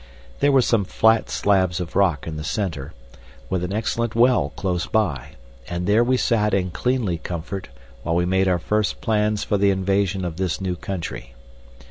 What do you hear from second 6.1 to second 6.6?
sat